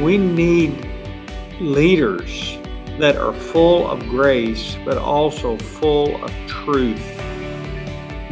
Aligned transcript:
We 0.00 0.18
need 0.18 0.86
leaders 1.58 2.58
that 2.98 3.16
are 3.16 3.32
full 3.32 3.90
of 3.90 3.98
grace, 4.10 4.76
but 4.84 4.98
also 4.98 5.56
full 5.56 6.22
of 6.22 6.30
truth. 6.46 7.02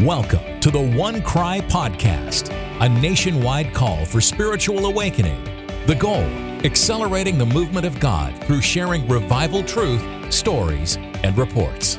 Welcome 0.01 0.61
to 0.61 0.71
the 0.71 0.79
OneCry 0.79 1.63
Podcast, 1.71 2.51
a 2.83 2.89
nationwide 3.01 3.73
call 3.73 4.05
for 4.05 4.21
spiritual 4.21 4.85
awakening. 4.85 5.43
The 5.87 5.95
goal 5.95 6.25
accelerating 6.65 7.39
the 7.39 7.47
movement 7.47 7.87
of 7.87 7.99
God 7.99 8.39
through 8.45 8.61
sharing 8.61 9.09
revival 9.09 9.63
truth, 9.63 10.05
stories, 10.31 10.97
and 11.23 11.35
reports. 11.39 11.99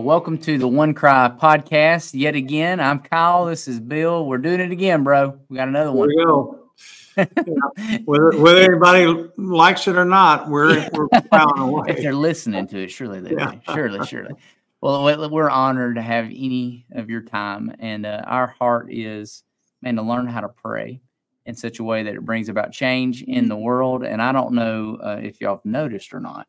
Well, 0.00 0.06
welcome 0.06 0.38
to 0.38 0.56
the 0.56 0.66
OneCry 0.66 1.38
podcast. 1.38 2.18
Yet 2.18 2.34
again, 2.34 2.80
I'm 2.80 3.00
Kyle. 3.00 3.44
This 3.44 3.68
is 3.68 3.78
Bill. 3.78 4.24
We're 4.24 4.38
doing 4.38 4.58
it 4.58 4.70
again, 4.70 5.04
bro. 5.04 5.38
We 5.50 5.58
got 5.58 5.68
another 5.68 5.92
one. 5.92 6.08
We 6.08 6.16
go. 6.24 6.70
yeah. 7.18 7.26
whether, 8.06 8.30
whether 8.38 8.62
anybody 8.62 9.28
likes 9.36 9.86
it 9.88 9.98
or 9.98 10.06
not, 10.06 10.48
we're 10.48 10.88
we're 10.94 11.06
plowing 11.08 11.58
away. 11.60 11.90
if 11.90 11.98
they're 11.98 12.14
listening 12.14 12.66
to 12.68 12.84
it, 12.84 12.90
surely 12.90 13.20
they 13.20 13.34
yeah. 13.34 13.50
do. 13.50 13.74
Surely, 13.74 14.06
surely. 14.06 14.32
Well, 14.80 15.28
we're 15.30 15.50
honored 15.50 15.96
to 15.96 16.02
have 16.02 16.24
any 16.24 16.86
of 16.92 17.10
your 17.10 17.20
time, 17.20 17.74
and 17.78 18.06
uh, 18.06 18.22
our 18.24 18.46
heart 18.46 18.90
is, 18.90 19.42
man, 19.82 19.96
to 19.96 20.02
learn 20.02 20.26
how 20.26 20.40
to 20.40 20.48
pray 20.48 21.02
in 21.44 21.54
such 21.54 21.78
a 21.78 21.84
way 21.84 22.04
that 22.04 22.14
it 22.14 22.24
brings 22.24 22.48
about 22.48 22.72
change 22.72 23.22
in 23.22 23.50
the 23.50 23.56
world. 23.56 24.02
And 24.02 24.22
I 24.22 24.32
don't 24.32 24.54
know 24.54 24.96
uh, 25.04 25.20
if 25.22 25.42
y'all 25.42 25.56
have 25.56 25.64
noticed 25.66 26.14
or 26.14 26.20
not, 26.20 26.48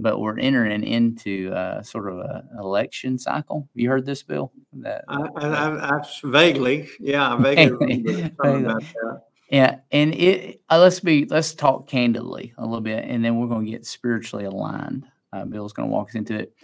but 0.00 0.20
we're 0.20 0.38
entering 0.38 0.82
into 0.84 1.52
uh, 1.52 1.82
sort 1.82 2.08
of 2.08 2.18
an 2.18 2.48
election 2.58 3.18
cycle. 3.18 3.68
You 3.74 3.88
heard 3.88 4.06
this, 4.06 4.22
Bill? 4.22 4.52
That, 4.74 5.04
I, 5.08 5.22
I, 5.36 5.98
I 5.98 6.02
vaguely, 6.24 6.88
yeah, 7.00 7.36
vaguely 7.36 8.04
Yeah, 9.50 9.76
and 9.90 10.14
it 10.14 10.62
uh, 10.70 10.78
let's 10.78 11.00
be 11.00 11.26
let's 11.26 11.54
talk 11.54 11.88
candidly 11.88 12.54
a 12.58 12.64
little 12.64 12.80
bit, 12.80 13.04
and 13.04 13.24
then 13.24 13.38
we're 13.38 13.48
going 13.48 13.66
to 13.66 13.70
get 13.72 13.86
spiritually 13.86 14.44
aligned. 14.44 15.06
Uh, 15.32 15.44
Bill's 15.44 15.72
going 15.72 15.88
to 15.88 15.92
walk 15.92 16.10
us 16.10 16.14
into 16.14 16.38
it. 16.38 16.54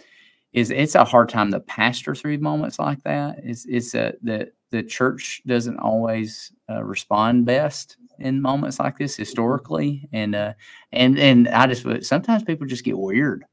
Is 0.53 0.71
it's 0.71 0.95
a 0.95 1.03
hard 1.03 1.29
time 1.29 1.51
to 1.51 1.59
pastor 1.59 2.15
through 2.15 2.37
moments 2.39 2.79
like 2.79 3.03
that. 3.03 3.39
It's 3.43 3.65
it's 3.65 3.93
a 3.93 4.13
the 4.23 4.51
the 4.71 4.83
church 4.83 5.41
doesn't 5.45 5.79
always 5.79 6.51
uh, 6.69 6.83
respond 6.83 7.45
best 7.45 7.97
in 8.19 8.41
moments 8.41 8.79
like 8.79 8.97
this 8.97 9.15
historically, 9.15 10.07
and 10.11 10.35
uh, 10.35 10.53
and 10.91 11.17
and 11.17 11.47
I 11.47 11.67
just 11.67 12.05
sometimes 12.05 12.43
people 12.43 12.67
just 12.67 12.83
get 12.83 12.97
weird 12.97 13.45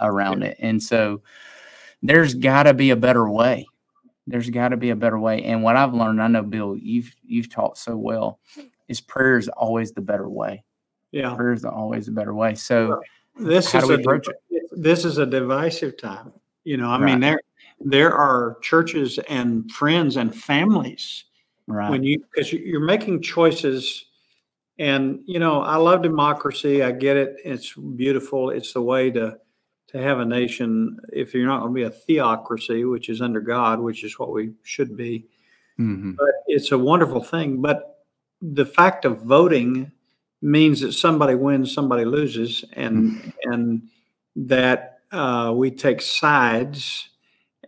around 0.00 0.42
it, 0.42 0.56
and 0.60 0.82
so 0.82 1.22
there's 2.02 2.34
got 2.34 2.64
to 2.64 2.74
be 2.74 2.90
a 2.90 2.96
better 2.96 3.28
way. 3.28 3.66
There's 4.26 4.50
got 4.50 4.68
to 4.68 4.76
be 4.76 4.90
a 4.90 4.96
better 4.96 5.18
way. 5.18 5.42
And 5.42 5.62
what 5.62 5.76
I've 5.76 5.94
learned, 5.94 6.22
I 6.22 6.28
know 6.28 6.42
Bill, 6.42 6.76
you've 6.76 7.14
you've 7.24 7.50
taught 7.50 7.78
so 7.78 7.96
well, 7.96 8.38
is 8.88 9.00
prayer 9.00 9.38
is 9.38 9.48
always 9.48 9.92
the 9.92 10.00
better 10.00 10.28
way. 10.28 10.64
Yeah, 11.10 11.34
prayer 11.34 11.52
is 11.52 11.64
always 11.64 12.06
the 12.06 12.12
better 12.12 12.34
way. 12.34 12.54
So 12.54 13.02
this 13.36 13.72
how 13.72 13.78
is 13.78 13.84
do 13.84 13.96
we 13.96 14.02
approach 14.02 14.28
it? 14.28 14.36
This 14.72 15.04
is 15.04 15.18
a 15.18 15.26
divisive 15.26 15.96
time. 15.96 16.32
You 16.64 16.76
know, 16.76 16.88
I 16.88 16.98
right. 16.98 17.04
mean 17.04 17.20
there 17.20 17.40
there 17.80 18.14
are 18.14 18.56
churches 18.62 19.18
and 19.28 19.70
friends 19.70 20.16
and 20.16 20.34
families 20.34 21.24
right 21.66 21.90
when 21.90 22.02
you 22.02 22.18
because 22.18 22.52
you're 22.52 22.80
making 22.80 23.22
choices 23.22 24.06
and 24.78 25.20
you 25.26 25.38
know 25.38 25.62
i 25.62 25.76
love 25.76 26.02
democracy 26.02 26.82
i 26.82 26.90
get 26.90 27.16
it 27.16 27.36
it's 27.44 27.74
beautiful 27.74 28.50
it's 28.50 28.72
the 28.72 28.82
way 28.82 29.10
to 29.10 29.36
to 29.86 29.98
have 29.98 30.18
a 30.18 30.24
nation 30.24 30.98
if 31.12 31.32
you're 31.32 31.46
not 31.46 31.60
going 31.60 31.72
to 31.72 31.74
be 31.74 31.82
a 31.84 31.90
theocracy 31.90 32.84
which 32.84 33.08
is 33.08 33.20
under 33.20 33.40
god 33.40 33.80
which 33.80 34.04
is 34.04 34.18
what 34.18 34.32
we 34.32 34.52
should 34.62 34.96
be 34.96 35.26
mm-hmm. 35.78 36.12
but 36.12 36.30
it's 36.46 36.72
a 36.72 36.78
wonderful 36.78 37.22
thing 37.22 37.62
but 37.62 38.04
the 38.42 38.66
fact 38.66 39.04
of 39.04 39.22
voting 39.22 39.90
means 40.42 40.80
that 40.80 40.92
somebody 40.92 41.34
wins 41.34 41.72
somebody 41.72 42.04
loses 42.04 42.64
and 42.74 43.12
mm-hmm. 43.12 43.52
and 43.52 43.88
that 44.36 44.98
uh, 45.12 45.52
we 45.54 45.70
take 45.70 46.02
sides 46.02 47.08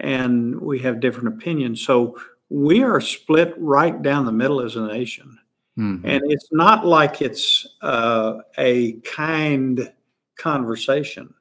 and 0.00 0.60
we 0.60 0.80
have 0.80 1.00
different 1.00 1.28
opinions 1.28 1.80
so 1.80 2.18
we 2.48 2.82
are 2.82 3.00
split 3.00 3.54
right 3.58 4.02
down 4.02 4.24
the 4.24 4.32
middle 4.32 4.60
as 4.60 4.76
a 4.76 4.86
nation 4.86 5.38
Mm-hmm. 5.78 6.08
And 6.08 6.22
it's 6.26 6.48
not 6.52 6.86
like 6.86 7.20
it's 7.20 7.66
uh, 7.82 8.38
a 8.56 8.92
kind 9.00 9.92
conversation, 10.36 11.32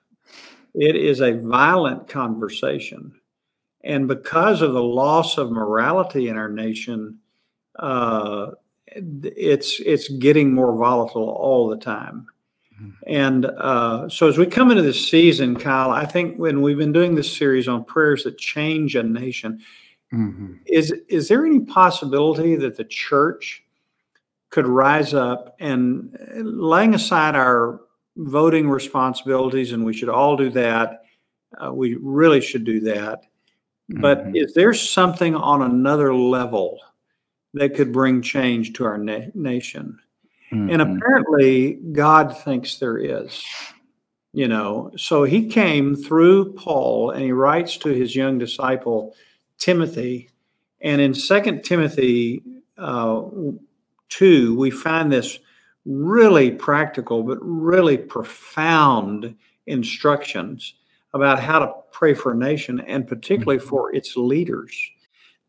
it 0.73 0.95
is 0.95 1.21
a 1.21 1.33
violent 1.33 2.07
conversation. 2.07 3.13
And 3.83 4.07
because 4.07 4.63
of 4.63 4.73
the 4.73 4.83
loss 4.83 5.37
of 5.37 5.51
morality 5.51 6.27
in 6.27 6.37
our 6.37 6.49
nation, 6.49 7.19
uh, 7.77 8.51
it's 8.87 9.79
it's 9.79 10.09
getting 10.09 10.53
more 10.53 10.75
volatile 10.75 11.29
all 11.29 11.69
the 11.69 11.77
time. 11.77 12.25
Mm-hmm. 12.73 12.89
And 13.07 13.45
uh, 13.45 14.09
so, 14.09 14.27
as 14.27 14.37
we 14.37 14.47
come 14.47 14.71
into 14.71 14.83
this 14.83 15.09
season, 15.09 15.55
Kyle, 15.55 15.91
I 15.91 16.05
think 16.05 16.37
when 16.37 16.61
we've 16.61 16.77
been 16.77 16.91
doing 16.91 17.15
this 17.15 17.33
series 17.33 17.67
on 17.69 17.85
prayers 17.85 18.23
that 18.23 18.37
change 18.37 18.95
a 18.95 19.03
nation, 19.03 19.61
mm-hmm. 20.13 20.53
is 20.65 20.91
is 21.09 21.27
there 21.27 21.45
any 21.45 21.61
possibility 21.61 22.55
that 22.55 22.77
the 22.77 22.85
church 22.85 23.63
could 24.49 24.67
rise 24.67 25.13
up 25.13 25.55
and 25.59 26.17
uh, 26.19 26.41
laying 26.41 26.93
aside 26.93 27.35
our 27.35 27.81
voting 28.17 28.69
responsibilities, 28.69 29.73
and 29.73 29.83
we 29.83 29.93
should 29.93 30.09
all 30.09 30.37
do 30.37 30.49
that. 30.49 31.03
Uh, 31.57 31.73
we 31.73 31.95
really 31.95 32.41
should 32.41 32.63
do 32.63 32.79
that. 32.81 33.23
Mm-hmm. 33.91 34.01
But 34.01 34.27
is 34.33 34.53
there 34.53 34.73
something 34.73 35.35
on 35.35 35.61
another 35.61 36.15
level 36.15 36.79
that 37.53 37.75
could 37.75 37.91
bring 37.91 38.21
change 38.21 38.73
to 38.73 38.85
our 38.85 38.97
na- 38.97 39.27
nation? 39.33 39.99
Mm-hmm. 40.51 40.69
And 40.69 40.81
apparently, 40.81 41.73
God 41.91 42.37
thinks 42.37 42.77
there 42.77 42.97
is. 42.97 43.43
You 44.31 44.49
know, 44.49 44.91
so 44.97 45.23
he 45.23 45.47
came 45.47 45.95
through 45.95 46.55
Paul 46.55 47.11
and 47.11 47.23
he 47.23 47.31
writes 47.31 47.77
to 47.77 47.89
his 47.89 48.17
young 48.17 48.37
disciple, 48.37 49.15
Timothy. 49.57 50.29
And 50.81 51.01
in 51.01 51.13
Second 51.13 51.63
Timothy, 51.63 52.43
uh, 52.77 53.23
2, 54.09 54.55
we 54.57 54.71
find 54.71 55.11
this 55.11 55.39
really 55.85 56.51
practical 56.51 57.23
but 57.23 57.37
really 57.41 57.97
profound 57.97 59.35
instructions 59.67 60.73
about 61.13 61.39
how 61.39 61.59
to 61.59 61.73
pray 61.91 62.13
for 62.13 62.33
a 62.33 62.37
nation 62.37 62.79
and 62.81 63.07
particularly 63.07 63.59
mm-hmm. 63.59 63.69
for 63.69 63.95
its 63.95 64.17
leaders. 64.17 64.75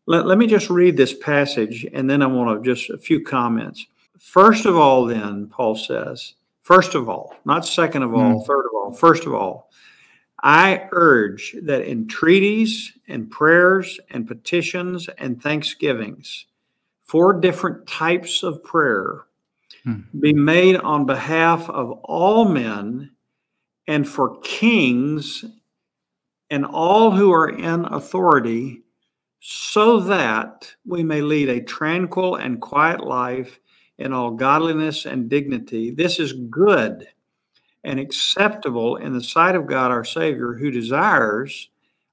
Let, 0.05 0.25
let 0.25 0.37
me 0.37 0.47
just 0.47 0.69
read 0.69 0.95
this 0.95 1.13
passage 1.13 1.85
and 1.93 2.09
then 2.09 2.21
I 2.21 2.27
want 2.27 2.63
to 2.63 2.75
just 2.75 2.89
a 2.89 2.97
few 2.97 3.23
comments. 3.23 3.85
First 4.17 4.65
of 4.65 4.75
all, 4.75 5.05
then, 5.05 5.47
Paul 5.47 5.75
says, 5.75 6.33
first 6.61 6.95
of 6.95 7.09
all, 7.09 7.35
not 7.45 7.65
second 7.65 8.03
of 8.03 8.13
all, 8.13 8.41
mm. 8.41 8.47
third 8.47 8.65
of 8.65 8.71
all, 8.75 8.91
first 8.93 9.25
of 9.25 9.33
all, 9.33 9.69
I 10.43 10.87
urge 10.91 11.55
that 11.63 11.89
entreaties 11.89 12.93
and 13.07 13.29
prayers 13.29 13.99
and 14.09 14.27
petitions 14.27 15.09
and 15.17 15.41
thanksgivings 15.41 16.45
four 17.07 17.39
different 17.39 17.87
types 17.87 18.43
of 18.43 18.63
prayer 18.63 19.23
hmm. 19.83 20.01
be 20.19 20.33
made 20.33 20.75
on 20.75 21.05
behalf 21.05 21.69
of 21.69 21.91
all 22.03 22.49
men 22.49 23.11
and 23.87 24.07
for 24.07 24.39
kings 24.41 25.45
and 26.49 26.65
all 26.65 27.11
who 27.11 27.31
are 27.31 27.49
in 27.49 27.85
authority, 27.85 28.81
so 29.39 29.99
that 29.99 30.73
we 30.85 31.03
may 31.03 31.21
lead 31.21 31.49
a 31.49 31.61
tranquil 31.61 32.35
and 32.35 32.61
quiet 32.61 33.01
life 33.01 33.59
in 33.97 34.13
all 34.13 34.31
godliness 34.31 35.05
and 35.05 35.29
dignity. 35.29 35.91
This 35.91 36.19
is 36.19 36.33
good 36.33 37.07
and 37.83 37.99
acceptable 37.99 38.97
in 38.97 39.13
the 39.13 39.23
sight 39.23 39.55
of 39.55 39.67
God 39.67 39.91
our 39.91 40.03
Savior, 40.03 40.53
who 40.53 40.71
desires 40.71 41.69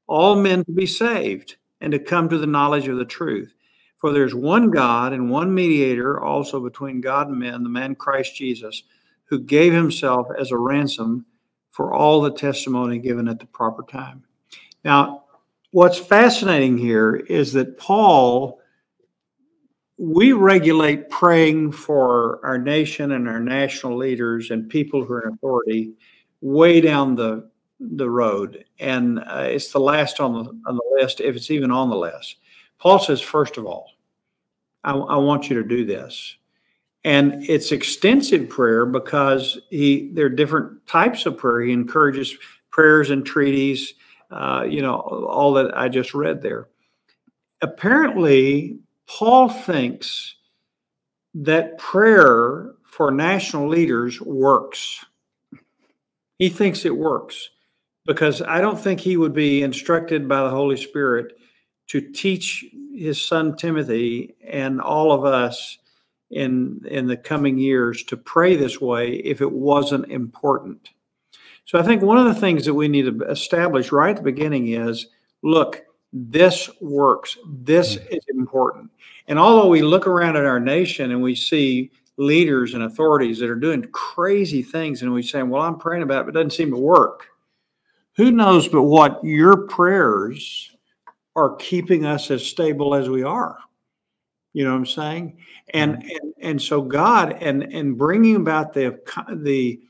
all 0.07 0.37
men 0.37 0.65
to 0.65 0.73
be 0.73 0.87
saved 0.87 1.57
and 1.81 1.93
to 1.93 1.99
come 1.99 2.29
to 2.29 2.39
the 2.39 2.47
knowledge 2.47 2.89
of 2.89 2.99
the 2.99 3.05
truth. 3.05 3.55
For 3.97 4.13
there's 4.13 4.35
one 4.35 4.71
God 4.71 5.13
and 5.13 5.31
one 5.31 5.55
mediator 5.55 6.21
also 6.21 6.61
between 6.61 7.01
God 7.01 7.29
and 7.29 7.39
men, 7.39 7.63
the 7.63 7.71
man 7.71 7.95
Christ 7.95 8.37
Jesus, 8.37 8.83
who 9.25 9.41
gave 9.41 9.73
himself 9.73 10.29
as 10.39 10.51
a 10.51 10.59
ransom 10.59 11.25
for 11.71 11.95
all 11.95 12.21
the 12.21 12.31
testimony 12.31 12.99
given 12.99 13.27
at 13.29 13.41
the 13.41 13.47
proper 13.47 13.83
time. 13.83 14.23
Now, 14.85 15.25
what's 15.71 15.99
fascinating 15.99 16.77
here 16.79 17.17
is 17.17 17.53
that 17.55 17.79
Paul, 17.79 18.61
we 19.97 20.33
regulate 20.33 21.09
praying 21.11 21.73
for 21.73 22.45
our 22.45 22.59
nation 22.59 23.13
and 23.13 23.29
our 23.29 23.41
national 23.41 23.97
leaders 23.97 24.51
and 24.51 24.69
people 24.69 25.05
who 25.05 25.13
are 25.13 25.29
in 25.29 25.35
authority 25.35 25.93
way 26.41 26.81
down 26.81 27.15
the 27.15 27.49
the 27.81 28.09
road, 28.09 28.65
and 28.79 29.19
uh, 29.19 29.47
it's 29.47 29.73
the 29.73 29.81
last 29.81 30.21
on 30.21 30.33
the 30.33 30.51
on 30.67 30.77
the 30.77 30.99
list 31.01 31.21
if 31.21 31.37
it's 31.37 31.51
even 31.51 31.71
on 31.71 31.91
the 31.91 31.97
list. 31.97 32.37
Paul 32.79 32.99
says, 32.99 33.21
first 33.21 33.57
of 33.57 33.67
all, 33.67 33.91
I, 34.85 34.93
I 34.93 35.17
want 35.17 35.49
you 35.49 35.57
to 35.63 35.69
do 35.69 35.85
this. 35.85 36.37
And 37.05 37.45
it's 37.49 37.73
extensive 37.73 38.49
prayer 38.49 38.87
because 38.87 39.59
he 39.71 40.11
there 40.15 40.27
are 40.27 40.31
different 40.31 40.87
types 40.87 41.27
of 41.27 41.37
prayer. 41.37 41.61
He 41.63 41.73
encourages 41.73 42.35
prayers 42.71 43.11
and 43.11 43.27
treaties, 43.27 43.95
uh, 44.31 44.65
you 44.69 44.81
know, 44.81 44.97
all 44.97 45.53
that 45.55 45.77
I 45.77 45.89
just 45.89 46.15
read 46.15 46.41
there. 46.41 46.69
Apparently, 47.61 48.79
Paul 49.07 49.49
thinks 49.49 50.37
that 51.35 51.79
prayer 51.79 52.75
for 52.85 53.11
national 53.11 53.69
leaders 53.69 54.21
works. 54.21 55.05
He 56.39 56.49
thinks 56.49 56.85
it 56.85 56.97
works 56.97 57.51
because 58.07 58.43
I 58.43 58.61
don't 58.61 58.79
think 58.79 59.01
he 59.01 59.17
would 59.17 59.35
be 59.35 59.63
instructed 59.63 60.29
by 60.29 60.43
the 60.43 60.51
Holy 60.51 60.77
Spirit 60.77 61.33
to 61.89 62.01
teach 62.01 62.65
his 62.95 63.21
son 63.21 63.57
Timothy 63.57 64.35
and 64.47 64.81
all 64.81 65.13
of 65.13 65.25
us 65.25 65.79
in 66.31 66.81
in 66.89 67.07
the 67.07 67.17
coming 67.17 67.59
years 67.59 68.03
to 68.05 68.17
pray 68.17 68.57
this 68.57 68.81
way 68.81 69.15
if 69.17 69.41
it 69.41 69.53
wasn't 69.53 70.11
important. 70.11 70.91
So 71.67 71.79
I 71.79 71.83
think 71.83 72.03
one 72.03 72.19
of 72.19 72.27
the 72.27 72.41
things 72.41 72.65
that 72.67 72.75
we 72.75 72.89
need 72.89 73.07
to 73.07 73.25
establish 73.27 73.93
right 73.93 74.11
at 74.11 74.17
the 74.17 74.23
beginning 74.23 74.69
is 74.69 75.07
look, 75.43 75.83
this 76.15 76.71
works. 76.81 77.37
This 77.47 77.97
mm. 77.97 78.17
is 78.17 78.25
important. 78.29 78.91
And 79.27 79.39
although 79.39 79.69
we 79.69 79.83
look 79.83 80.07
around 80.07 80.37
at 80.37 80.45
our 80.45 80.61
nation 80.61 81.11
and 81.11 81.21
we 81.21 81.35
see 81.35 81.91
leaders 82.17 82.75
and 82.75 82.85
authorities 82.85 83.41
that 83.41 83.51
are 83.51 83.57
doing 83.57 83.83
crazy 83.91 84.63
things 84.63 85.03
and 85.03 85.13
we 85.13 85.23
say, 85.23 85.43
well, 85.43 85.63
I'm 85.63 85.79
praying 85.79 86.05
about 86.05 86.21
it, 86.21 86.25
but 86.27 86.31
it 86.31 86.35
doesn't 86.35 86.57
seem 86.57 86.71
to 86.71 86.79
work. 86.79 87.27
Who 88.17 88.31
knows 88.31 88.69
but 88.69 88.83
what 88.83 89.23
your 89.25 89.67
prayers 89.67 90.71
are 91.35 91.57
keeping 91.57 92.07
us 92.07 92.31
as 92.31 92.47
stable 92.47 92.95
as 92.95 93.09
we 93.09 93.25
are? 93.25 93.59
You 94.53 94.63
know 94.63 94.71
what 94.71 94.79
I'm 94.79 94.87
saying? 94.87 95.39
And 95.71 95.97
mm-hmm. 95.97 96.09
and, 96.11 96.35
and 96.41 96.63
so 96.63 96.81
God 96.81 97.43
and 97.43 97.65
and 97.65 97.99
bringing 97.99 98.37
about 98.37 98.73
the 98.73 99.01
the 99.33 99.81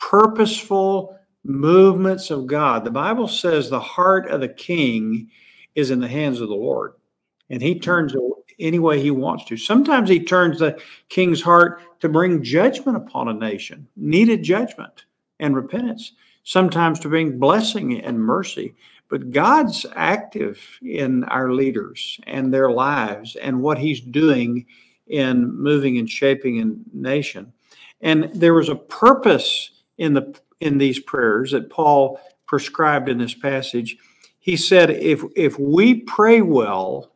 purposeful 0.00 1.16
movements 1.44 2.32
of 2.32 2.48
God. 2.48 2.84
The 2.84 2.90
Bible 2.90 3.28
says 3.28 3.70
the 3.70 3.78
heart 3.78 4.28
of 4.28 4.40
the 4.40 4.48
king 4.48 5.30
is 5.78 5.90
in 5.90 6.00
the 6.00 6.08
hands 6.08 6.40
of 6.40 6.48
the 6.48 6.54
Lord, 6.54 6.94
and 7.50 7.62
He 7.62 7.74
hmm. 7.74 7.80
turns 7.80 8.14
any 8.58 8.78
way 8.78 9.00
He 9.00 9.10
wants 9.10 9.44
to. 9.46 9.56
Sometimes 9.56 10.08
He 10.08 10.24
turns 10.24 10.58
the 10.58 10.80
king's 11.08 11.42
heart 11.42 11.82
to 12.00 12.08
bring 12.08 12.42
judgment 12.42 12.96
upon 12.96 13.28
a 13.28 13.34
nation, 13.34 13.86
needed 13.96 14.42
judgment 14.42 15.04
and 15.40 15.54
repentance. 15.54 16.12
Sometimes 16.44 16.98
to 17.00 17.10
bring 17.10 17.38
blessing 17.38 18.00
and 18.00 18.18
mercy. 18.18 18.74
But 19.10 19.32
God's 19.32 19.84
active 19.94 20.58
in 20.80 21.24
our 21.24 21.52
leaders 21.52 22.18
and 22.26 22.52
their 22.52 22.70
lives 22.70 23.36
and 23.36 23.60
what 23.60 23.78
He's 23.78 24.00
doing 24.00 24.64
in 25.06 25.54
moving 25.54 25.98
and 25.98 26.08
shaping 26.08 26.60
a 26.60 26.96
nation. 26.96 27.52
And 28.00 28.30
there 28.34 28.54
was 28.54 28.68
a 28.68 28.76
purpose 28.76 29.70
in 29.98 30.14
the 30.14 30.38
in 30.60 30.78
these 30.78 30.98
prayers 30.98 31.52
that 31.52 31.70
Paul 31.70 32.20
prescribed 32.46 33.08
in 33.08 33.18
this 33.18 33.34
passage. 33.34 33.96
He 34.38 34.56
said, 34.56 34.90
if 34.90 35.22
if 35.36 35.58
we 35.58 36.00
pray 36.02 36.40
well, 36.40 37.12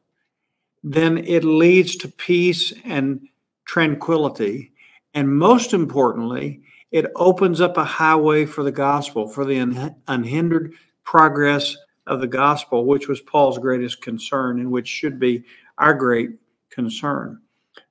then 0.83 1.19
it 1.19 1.45
leads 1.45 1.97
to 1.97 2.09
peace 2.09 2.73
and 2.85 3.29
tranquility. 3.65 4.73
And 5.15 5.37
most 5.37 5.73
importantly, 5.73 6.63
it 6.91 7.07
opens 7.17 7.61
up 7.61 7.77
a 7.77 7.85
highway 7.85 8.45
for 8.45 8.63
the 8.63 8.73
gospel, 8.73 9.29
for 9.29 9.45
the 9.45 9.95
unhindered 10.09 10.75
progress 11.05 11.77
of 12.07 12.21
the 12.21 12.27
gospel, 12.27 12.85
which 12.85 13.09
was 13.09 13.21
Paul's 13.21 13.59
greatest 13.59 14.03
concern 14.03 14.59
and 14.59 14.71
which 14.71 14.89
should 14.89 15.19
be 15.19 15.45
our 15.79 15.95
great 15.95 16.31
concern. 16.71 17.41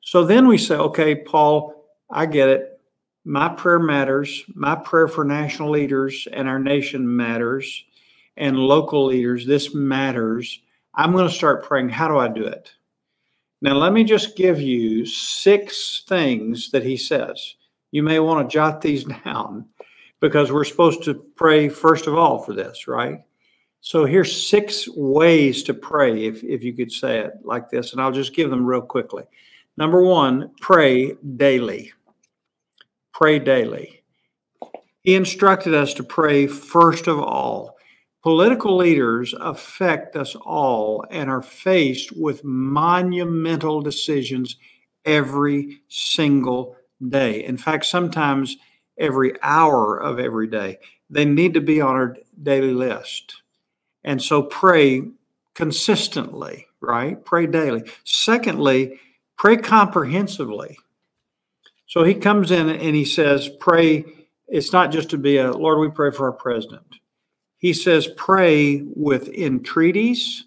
So 0.02 0.26
then 0.26 0.48
we 0.48 0.58
say, 0.58 0.76
okay, 0.76 1.16
Paul, 1.16 1.86
I 2.10 2.26
get 2.26 2.50
it. 2.50 2.80
My 3.24 3.50
prayer 3.50 3.80
matters. 3.80 4.44
My 4.54 4.76
prayer 4.76 5.08
for 5.08 5.24
national 5.24 5.70
leaders 5.70 6.28
and 6.32 6.50
our 6.50 6.60
nation 6.60 7.16
matters, 7.16 7.86
and 8.38 8.58
local 8.58 9.06
leaders, 9.06 9.46
this 9.46 9.74
matters. 9.74 10.62
I'm 10.96 11.12
going 11.12 11.28
to 11.28 11.34
start 11.34 11.64
praying. 11.64 11.90
How 11.90 12.08
do 12.08 12.18
I 12.18 12.28
do 12.28 12.46
it? 12.46 12.72
Now, 13.62 13.76
let 13.76 13.94
me 13.94 14.04
just 14.04 14.36
give 14.36 14.60
you 14.60 15.06
six 15.06 16.04
things 16.08 16.72
that 16.72 16.84
he 16.84 16.98
says. 16.98 17.56
You 17.92 18.04
may 18.04 18.20
want 18.20 18.50
to 18.50 18.54
jot 18.54 18.82
these 18.82 19.04
down 19.26 19.66
because 20.20 20.52
we're 20.52 20.64
supposed 20.64 21.04
to 21.04 21.14
pray 21.36 21.70
first 21.70 22.08
of 22.08 22.16
all 22.16 22.40
for 22.40 22.54
this, 22.54 22.88
right? 22.88 23.20
So 23.82 24.06
here's 24.06 24.48
six 24.48 24.88
ways 24.90 25.64
to 25.64 25.74
pray, 25.74 26.26
if, 26.26 26.44
if 26.44 26.64
you 26.64 26.74
could 26.74 26.92
say 26.92 27.20
it 27.20 27.34
like 27.44 27.70
this, 27.70 27.92
and 27.92 28.02
I'll 28.02 28.12
just 28.12 28.36
give 28.36 28.50
them 28.50 28.66
real 28.66 28.82
quickly. 28.82 29.24
Number 29.76 30.04
one, 30.04 30.52
pray 30.62 31.14
daily. 31.38 31.92
Pray 33.12 33.40
daily. 33.40 34.04
He 35.02 35.16
instructed 35.16 35.74
us 35.74 35.96
to 35.96 36.04
pray 36.04 36.46
first 36.46 37.08
of 37.08 37.20
all. 37.20 37.78
Political 38.24 38.78
leaders 38.78 39.34
affect 39.40 40.16
us 40.16 40.36
all 40.36 41.06
and 41.10 41.30
are 41.30 41.42
faced 41.42 42.12
with 42.16 42.44
monumental 42.44 43.82
decisions 43.82 44.58
every 45.06 45.82
single 45.88 46.76
day. 47.10 47.44
In 47.44 47.58
fact, 47.58 47.86
sometimes 47.86 48.58
every 48.98 49.34
hour 49.42 49.98
of 49.98 50.20
every 50.20 50.48
day. 50.48 50.78
They 51.10 51.26
need 51.26 51.56
to 51.56 51.62
be 51.62 51.82
on 51.82 51.96
our 51.96 52.16
daily 52.42 52.74
list. 52.74 53.42
And 54.04 54.22
so 54.22 54.44
pray 54.44 55.04
consistently, 55.56 56.68
right? 56.80 57.24
Pray 57.26 57.48
daily. 57.48 57.84
Secondly, 58.04 59.00
pray 59.38 59.58
comprehensively. 59.58 60.78
So 61.88 62.04
he 62.04 62.14
comes 62.14 62.52
in 62.52 62.70
and 62.70 62.96
he 62.96 63.04
says, 63.04 63.50
pray. 63.60 64.06
It's 64.48 64.72
not 64.72 64.92
just 64.92 65.10
to 65.10 65.18
be 65.18 65.38
a 65.38 65.52
Lord, 65.52 65.80
we 65.80 65.90
pray 65.90 66.12
for 66.12 66.26
our 66.26 66.32
president. 66.32 66.98
He 67.62 67.74
says, 67.74 68.08
pray 68.18 68.82
with 68.96 69.30
entreaties, 69.30 70.46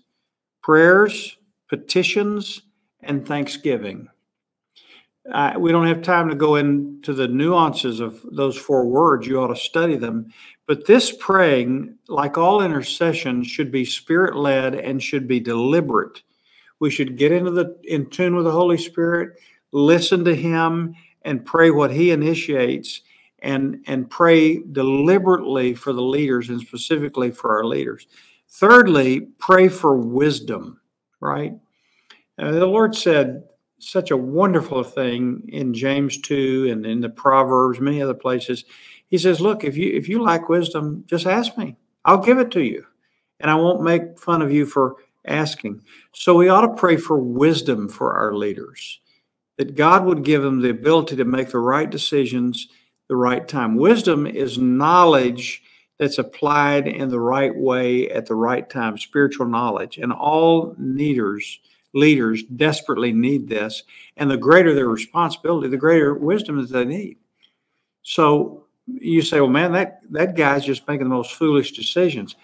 prayers, 0.65 1.39
petitions, 1.69 2.63
and 3.03 3.25
thanksgiving. 3.25 4.09
Uh, 5.33 5.55
we 5.57 5.71
don't 5.71 5.87
have 5.87 6.03
time 6.03 6.29
to 6.29 6.35
go 6.35 6.57
into 6.57 7.15
the 7.15 7.29
nuances 7.29 8.01
of 8.01 8.21
those 8.33 8.57
four 8.57 8.85
words. 8.85 9.29
You 9.29 9.41
ought 9.41 9.55
to 9.55 9.57
study 9.57 9.95
them. 9.95 10.33
But 10.67 10.87
this 10.87 11.17
praying, 11.17 11.97
like 12.09 12.37
all 12.37 12.61
intercession, 12.61 13.45
should 13.45 13.71
be 13.71 13.85
spirit 13.85 14.35
led 14.35 14.75
and 14.75 15.01
should 15.01 15.29
be 15.29 15.39
deliberate. 15.39 16.21
We 16.81 16.91
should 16.91 17.17
get 17.17 17.31
into 17.31 17.53
the 17.53 17.79
in 17.85 18.11
tune 18.11 18.35
with 18.35 18.45
the 18.45 18.51
Holy 18.51 18.77
Spirit, 18.77 19.39
listen 19.71 20.25
to 20.25 20.35
Him, 20.35 20.97
and 21.23 21.47
pray 21.47 21.71
what 21.71 21.93
He 21.93 22.11
initiates, 22.11 23.03
and 23.45 23.85
and 23.87 24.11
pray 24.11 24.59
deliberately 24.73 25.75
for 25.75 25.93
the 25.93 26.03
leaders 26.03 26.49
and 26.49 26.61
specifically 26.61 27.31
for 27.31 27.57
our 27.57 27.65
leaders. 27.65 28.07
Thirdly, 28.49 29.21
pray 29.39 29.69
for 29.69 29.97
wisdom. 29.97 30.81
Right. 31.21 31.53
Uh, 32.39 32.53
the 32.53 32.67
Lord 32.67 32.97
said 32.97 33.45
such 33.79 34.11
a 34.11 34.17
wonderful 34.17 34.83
thing 34.83 35.43
in 35.49 35.75
James 35.75 36.21
2 36.23 36.69
and 36.71 36.87
in 36.87 37.01
the 37.01 37.09
Proverbs, 37.09 37.81
many 37.81 38.01
other 38.03 38.15
places. 38.15 38.65
He 39.09 39.19
says, 39.19 39.41
Look, 39.41 39.63
if 39.63 39.77
you 39.77 39.93
if 39.93 40.09
you 40.09 40.23
lack 40.23 40.49
wisdom, 40.49 41.05
just 41.07 41.27
ask 41.27 41.57
me. 41.59 41.77
I'll 42.05 42.19
give 42.19 42.39
it 42.39 42.51
to 42.53 42.63
you. 42.63 42.85
And 43.41 43.51
I 43.51 43.55
won't 43.55 43.83
make 43.83 44.19
fun 44.19 44.43
of 44.43 44.53
you 44.53 44.65
for 44.65 44.97
asking. 45.27 45.83
So 46.13 46.35
we 46.35 46.49
ought 46.49 46.67
to 46.67 46.81
pray 46.81 46.97
for 46.97 47.19
wisdom 47.19 47.89
for 47.89 48.15
our 48.15 48.35
leaders, 48.35 49.01
that 49.59 49.75
God 49.75 50.05
would 50.05 50.25
give 50.25 50.43
them 50.43 50.61
the 50.61 50.71
ability 50.71 51.17
to 51.17 51.25
make 51.25 51.51
the 51.51 51.59
right 51.59 51.89
decisions 51.89 52.69
the 53.09 53.17
right 53.17 53.47
time. 53.47 53.77
Wisdom 53.77 54.27
is 54.27 54.59
knowledge 54.59 55.63
that's 55.99 56.19
applied 56.19 56.89
in 56.89 57.09
the 57.09 57.21
right 57.21 57.55
way 57.55 58.11
at 58.11 58.27
the 58.27 58.35
right 58.35 58.69
time, 58.69 58.99
spiritual 58.99 59.47
knowledge. 59.47 59.99
And 59.99 60.13
all 60.13 60.75
leaders 60.79 61.61
leaders 61.95 62.43
desperately 62.43 63.13
need 63.13 63.49
this. 63.49 63.85
And 64.17 64.31
the 64.31 64.37
greater 64.37 64.75
their 64.75 64.89
responsibility, 64.89 65.69
the 65.69 65.77
greater 65.77 66.13
wisdom 66.13 66.61
that 66.61 66.73
they 66.73 66.85
need. 66.85 67.17
So 68.03 68.67
you 68.87 69.23
say, 69.23 69.41
well, 69.41 69.49
man, 69.49 69.73
that, 69.73 70.01
that 70.11 70.37
guy's 70.37 70.65
just 70.65 70.87
making 70.87 71.09
the 71.09 71.15
most 71.15 71.33
foolish 71.33 71.73
decisions. 71.73 72.37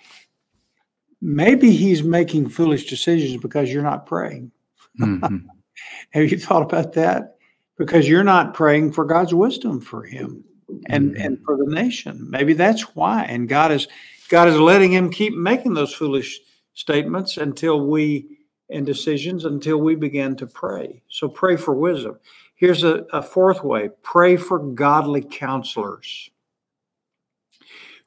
Maybe 1.20 1.72
he's 1.72 2.02
making 2.02 2.48
foolish 2.48 2.88
decisions 2.88 3.42
because 3.42 3.70
you're 3.70 3.82
not 3.82 4.06
praying. 4.06 4.52
Mm-hmm. 4.98 5.48
Have 6.10 6.30
you 6.30 6.38
thought 6.38 6.62
about 6.62 6.94
that? 6.94 7.36
Because 7.76 8.08
you're 8.08 8.24
not 8.24 8.54
praying 8.54 8.92
for 8.92 9.04
God's 9.04 9.34
wisdom 9.34 9.80
for 9.80 10.04
him 10.04 10.44
and 10.86 11.12
mm-hmm. 11.12 11.22
and 11.22 11.38
for 11.44 11.56
the 11.56 11.66
nation. 11.66 12.28
Maybe 12.30 12.52
that's 12.52 12.94
why. 12.94 13.24
And 13.24 13.48
God 13.48 13.72
is 13.72 13.88
God 14.28 14.48
is 14.48 14.58
letting 14.58 14.92
him 14.92 15.10
keep 15.10 15.34
making 15.34 15.74
those 15.74 15.92
foolish 15.92 16.40
statements 16.74 17.36
until 17.36 17.86
we 17.86 18.38
and 18.70 18.86
decisions 18.86 19.44
until 19.44 19.78
we 19.78 19.94
begin 19.94 20.36
to 20.36 20.46
pray. 20.46 21.02
So 21.08 21.28
pray 21.28 21.56
for 21.56 21.74
wisdom. 21.74 22.18
Here's 22.54 22.84
a, 22.84 23.04
a 23.12 23.22
fourth 23.22 23.64
way 23.64 23.90
pray 24.02 24.36
for 24.36 24.58
godly 24.58 25.22
counselors. 25.22 26.30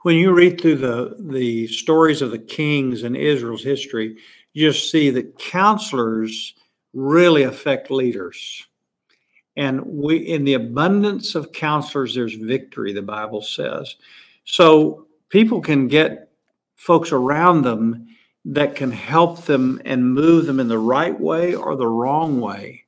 When 0.04 0.16
you 0.16 0.34
read 0.34 0.60
through 0.60 0.78
the, 0.78 1.16
the 1.18 1.68
stories 1.68 2.22
of 2.22 2.32
the 2.32 2.40
kings 2.40 3.04
in 3.04 3.16
Israel's 3.16 3.64
history, 3.64 4.18
you 4.52 4.70
just 4.70 4.92
see 4.92 5.10
that 5.12 5.40
counselors 5.40 6.54
really 6.94 7.44
affect 7.44 7.90
leaders. 7.90 8.68
And 9.56 9.82
we 9.86 10.18
in 10.18 10.46
the 10.46 10.56
abundance 10.56 11.36
of 11.36 11.52
counselors, 11.52 12.16
there's 12.16 12.34
victory, 12.34 12.94
the 12.94 13.02
Bible 13.02 13.42
says. 13.42 13.96
So 14.46 15.08
people 15.30 15.62
can 15.62 15.88
get 15.88 16.32
folks 16.76 17.12
around 17.12 17.62
them 17.62 18.08
that 18.46 18.76
can 18.76 18.92
help 18.92 19.46
them 19.46 19.82
and 19.86 20.14
move 20.14 20.46
them 20.46 20.60
in 20.60 20.68
the 20.68 20.80
right 20.80 21.18
way 21.18 21.56
or 21.56 21.76
the 21.76 21.88
wrong 21.88 22.42
way. 22.42 22.84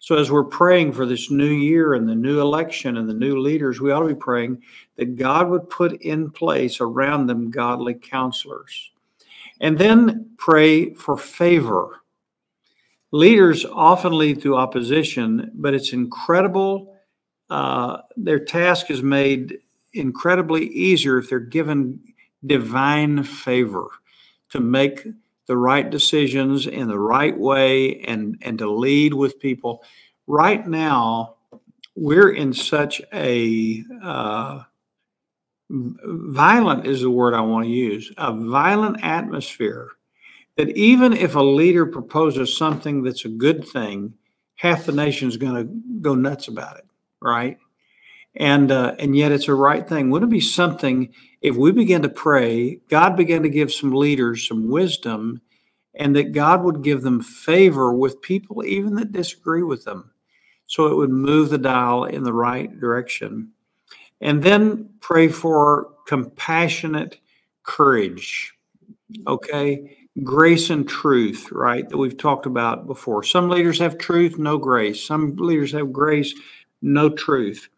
So, 0.00 0.16
as 0.16 0.30
we're 0.30 0.44
praying 0.44 0.92
for 0.92 1.06
this 1.06 1.30
new 1.30 1.50
year 1.50 1.94
and 1.94 2.08
the 2.08 2.14
new 2.14 2.40
election 2.40 2.96
and 2.96 3.08
the 3.08 3.14
new 3.14 3.40
leaders, 3.40 3.80
we 3.80 3.90
ought 3.90 4.00
to 4.00 4.14
be 4.14 4.14
praying 4.14 4.62
that 4.96 5.16
God 5.16 5.50
would 5.50 5.68
put 5.68 6.00
in 6.02 6.30
place 6.30 6.80
around 6.80 7.26
them 7.26 7.50
godly 7.50 7.94
counselors. 7.94 8.92
And 9.60 9.76
then 9.76 10.30
pray 10.38 10.94
for 10.94 11.16
favor. 11.16 12.00
Leaders 13.10 13.64
often 13.64 14.16
lead 14.16 14.42
through 14.42 14.56
opposition, 14.56 15.50
but 15.54 15.74
it's 15.74 15.92
incredible. 15.92 16.94
Uh, 17.48 17.98
their 18.16 18.38
task 18.38 18.90
is 18.90 19.02
made 19.02 19.58
incredibly 19.94 20.66
easier 20.66 21.18
if 21.18 21.30
they're 21.30 21.40
given 21.40 22.00
divine 22.46 23.22
favor 23.22 23.88
to 24.50 24.60
make 24.60 25.06
the 25.46 25.56
right 25.56 25.90
decisions 25.90 26.66
in 26.66 26.88
the 26.88 26.98
right 26.98 27.36
way 27.36 28.00
and 28.02 28.36
and 28.42 28.58
to 28.58 28.70
lead 28.70 29.14
with 29.14 29.40
people 29.40 29.82
right 30.26 30.68
now 30.68 31.34
we're 31.96 32.30
in 32.30 32.52
such 32.52 33.00
a 33.12 33.82
uh, 34.02 34.62
violent 35.70 36.86
is 36.86 37.00
the 37.00 37.10
word 37.10 37.34
i 37.34 37.40
want 37.40 37.64
to 37.64 37.70
use 37.70 38.12
a 38.18 38.32
violent 38.32 39.02
atmosphere 39.02 39.88
that 40.58 40.68
even 40.76 41.14
if 41.14 41.34
a 41.34 41.42
leader 41.42 41.86
proposes 41.86 42.54
something 42.54 43.02
that's 43.02 43.24
a 43.24 43.30
good 43.30 43.66
thing 43.66 44.12
half 44.56 44.84
the 44.84 44.92
nation's 44.92 45.38
going 45.38 45.54
to 45.54 45.64
go 46.02 46.14
nuts 46.14 46.48
about 46.48 46.76
it 46.76 46.84
right 47.22 47.56
and 48.36 48.70
uh, 48.70 48.94
and 48.98 49.16
yet 49.16 49.32
it's 49.32 49.48
a 49.48 49.54
right 49.54 49.88
thing 49.88 50.10
wouldn't 50.10 50.30
it 50.30 50.34
be 50.34 50.40
something 50.40 51.08
if 51.40 51.56
we 51.56 51.70
begin 51.72 52.02
to 52.02 52.08
pray, 52.08 52.80
God 52.88 53.16
began 53.16 53.42
to 53.42 53.48
give 53.48 53.72
some 53.72 53.92
leaders 53.92 54.46
some 54.46 54.68
wisdom, 54.68 55.40
and 55.94 56.14
that 56.16 56.32
God 56.32 56.62
would 56.64 56.82
give 56.82 57.02
them 57.02 57.22
favor 57.22 57.92
with 57.92 58.22
people 58.22 58.64
even 58.64 58.94
that 58.96 59.12
disagree 59.12 59.62
with 59.62 59.84
them. 59.84 60.10
So 60.66 60.86
it 60.86 60.96
would 60.96 61.10
move 61.10 61.50
the 61.50 61.58
dial 61.58 62.04
in 62.04 62.24
the 62.24 62.32
right 62.32 62.78
direction. 62.78 63.52
And 64.20 64.42
then 64.42 64.90
pray 65.00 65.28
for 65.28 65.90
compassionate 66.06 67.18
courage. 67.62 68.52
Okay. 69.26 69.96
Grace 70.24 70.70
and 70.70 70.88
truth, 70.88 71.50
right? 71.52 71.88
That 71.88 71.98
we've 71.98 72.16
talked 72.16 72.46
about 72.46 72.86
before. 72.86 73.22
Some 73.22 73.48
leaders 73.48 73.78
have 73.78 73.98
truth, 73.98 74.38
no 74.38 74.58
grace. 74.58 75.04
Some 75.06 75.36
leaders 75.36 75.72
have 75.72 75.92
grace, 75.92 76.34
no 76.82 77.10
truth. 77.10 77.68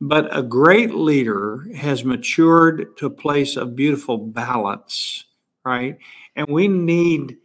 But 0.00 0.34
a 0.36 0.42
great 0.42 0.94
leader 0.94 1.66
has 1.74 2.04
matured 2.04 2.96
to 2.98 3.06
a 3.06 3.10
place 3.10 3.56
of 3.56 3.76
beautiful 3.76 4.18
balance, 4.18 5.24
right? 5.64 5.98
And 6.34 6.46
we 6.48 6.68
need 6.68 7.38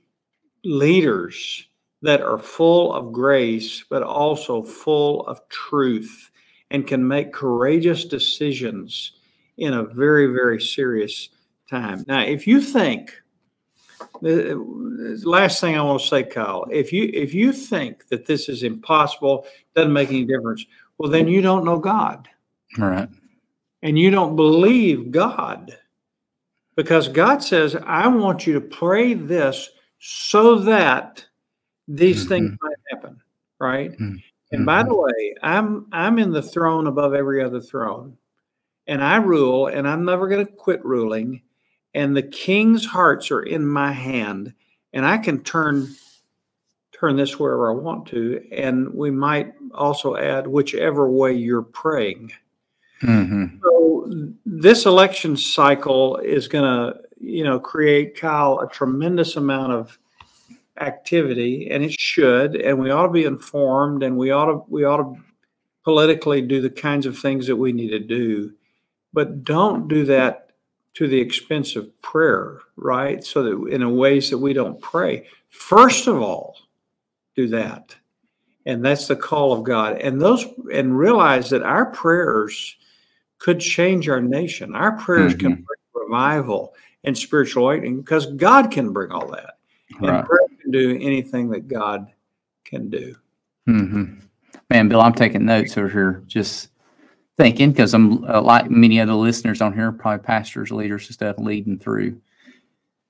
leaders 0.64 1.68
that 2.02 2.22
are 2.22 2.38
full 2.38 2.94
of 2.94 3.14
grace, 3.14 3.84
but 3.90 4.04
also 4.04 4.64
full 4.64 5.26
of 5.28 5.48
truth 5.50 6.30
and 6.70 6.88
can 6.88 7.08
make 7.08 7.34
courageous 7.34 8.06
decisions 8.06 9.14
in 9.58 9.74
a 9.74 9.84
very, 9.84 10.28
very 10.28 10.60
serious 10.60 11.30
time. 11.70 12.04
Now, 12.08 12.22
if 12.22 12.48
you 12.48 12.62
think, 12.62 13.21
the 14.22 15.22
last 15.24 15.60
thing 15.62 15.78
I 15.78 15.82
want 15.82 16.02
to 16.02 16.08
say, 16.08 16.24
Kyle, 16.24 16.66
if 16.72 16.94
you 16.94 17.10
if 17.14 17.34
you 17.34 17.52
think 17.52 18.08
that 18.10 18.26
this 18.26 18.50
is 18.50 18.64
impossible, 18.64 19.46
doesn't 19.76 19.94
make 19.94 20.10
any 20.10 20.26
difference, 20.26 20.66
well, 20.98 21.10
then 21.10 21.28
you 21.28 21.42
don't 21.42 21.66
know 21.66 21.80
God. 21.80 22.30
Right. 22.78 23.10
And 23.84 23.98
you 23.98 24.12
don't 24.12 24.36
believe 24.36 25.12
God 25.12 25.76
because 26.76 27.08
God 27.08 27.44
says, 27.44 27.76
I 27.76 28.08
want 28.08 28.46
you 28.46 28.54
to 28.54 28.62
pray 28.62 29.14
this 29.14 29.70
so 30.00 30.58
that 30.60 31.26
these 31.88 32.22
mm-hmm. 32.22 32.30
things 32.30 32.58
might 32.62 32.78
happen. 32.92 33.22
Right. 33.60 33.92
Mm-hmm. 33.92 34.16
And 34.52 34.66
by 34.66 34.84
the 34.84 34.94
way, 34.94 35.36
I'm 35.42 35.88
I'm 35.92 36.20
in 36.20 36.32
the 36.32 36.42
throne 36.42 36.88
above 36.88 37.14
every 37.14 37.44
other 37.44 37.62
throne. 37.62 38.18
And 38.88 39.04
I 39.04 39.18
rule, 39.18 39.68
and 39.68 39.88
I'm 39.88 40.04
never 40.04 40.28
going 40.28 40.46
to 40.46 40.52
quit 40.52 40.84
ruling. 40.84 41.42
And 41.94 42.16
the 42.16 42.24
king's 42.24 42.86
hearts 42.86 43.32
are 43.32 43.44
in 43.44 43.68
my 43.68 43.92
hand, 43.92 44.54
and 44.94 45.06
I 45.06 45.18
can 45.18 45.44
turn 45.44 45.88
turn 46.94 47.16
this 47.16 47.40
wherever 47.40 47.72
I 47.72 47.74
want 47.74 48.06
to. 48.10 48.46
And 48.52 48.94
we 48.94 49.10
might 49.10 49.54
also 49.74 50.16
add 50.16 50.46
whichever 50.46 51.10
way 51.10 51.34
you're 51.34 51.64
praying. 51.64 52.32
Mm-hmm. 53.02 53.58
So 53.64 54.32
this 54.46 54.86
election 54.86 55.36
cycle 55.36 56.18
is 56.18 56.48
going 56.48 56.64
to, 56.64 57.00
you 57.20 57.44
know, 57.44 57.60
create 57.60 58.16
Kyle 58.16 58.60
a 58.60 58.70
tremendous 58.70 59.36
amount 59.36 59.74
of 59.74 59.98
activity, 60.80 61.70
and 61.70 61.84
it 61.84 62.00
should, 62.00 62.56
and 62.56 62.80
we 62.80 62.92
ought 62.92 63.08
to 63.08 63.12
be 63.12 63.26
informed, 63.26 64.04
and 64.04 64.18
we 64.18 64.32
ought 64.32 64.46
to 64.46 64.64
we 64.68 64.84
ought 64.84 64.98
to 64.98 65.16
politically 65.84 66.42
do 66.42 66.62
the 66.62 66.70
kinds 66.70 67.06
of 67.06 67.18
things 67.18 67.48
that 67.48 67.56
we 67.56 67.72
need 67.72 67.90
to 67.90 68.00
do, 68.00 68.54
but 69.12 69.44
don't 69.44 69.88
do 69.88 70.06
that 70.06 70.51
to 70.94 71.08
the 71.08 71.20
expense 71.20 71.76
of 71.76 72.02
prayer, 72.02 72.60
right? 72.76 73.24
So 73.24 73.44
that 73.44 73.68
in 73.74 73.82
a 73.82 73.90
ways 73.90 74.30
that 74.30 74.38
we 74.38 74.54
don't 74.54 74.80
pray. 74.82 75.28
First 75.50 76.08
of 76.08 76.22
all, 76.22 76.58
do 77.36 77.48
that. 77.50 77.96
And 78.66 78.84
that's 78.86 79.08
the 79.08 79.16
call 79.16 79.54
of 79.54 79.64
God. 79.64 79.98
And 80.02 80.22
those 80.22 80.46
and 80.74 80.98
realize 80.98 81.50
that 81.50 81.64
our 81.64 81.88
prayers 81.88 82.76
could 83.40 83.60
change 83.60 84.08
our 84.08 84.22
nation. 84.22 84.76
Our 84.76 84.98
prayers 84.98 85.34
mm-hmm. 85.34 85.48
can 85.48 85.54
bring 85.56 86.06
revival 86.06 86.76
and 87.04 87.18
spiritual 87.18 87.64
awakening 87.64 88.02
because 88.02 88.28
God 88.28 88.70
can 88.70 88.94
bring 88.94 89.12
all 89.12 89.28
that. 89.28 89.58
Right. 90.00 90.20
And 90.20 90.28
prayer 90.28 90.48
can 90.62 90.72
do 90.72 90.98
anything 91.02 91.50
that 91.50 91.68
God 91.68 92.12
can 92.64 92.90
do. 92.90 93.16
Mm-hmm. 93.68 94.20
Man, 94.70 94.88
Bill, 94.90 95.02
I'm 95.02 95.14
taking 95.14 95.46
notes 95.46 95.78
over 95.78 95.90
here, 95.90 96.24
just 96.28 96.70
thinking 97.38 97.72
because 97.72 97.94
I'm 97.94 98.24
uh, 98.26 98.42
like 98.42 98.70
many 98.70 99.00
other 99.00 99.14
listeners 99.14 99.62
on 99.62 99.74
here, 99.74 99.92
probably 99.92 100.24
pastors, 100.24 100.72
leaders, 100.72 101.08
and 101.08 101.14
stuff, 101.14 101.38
leading 101.38 101.80
through, 101.80 102.20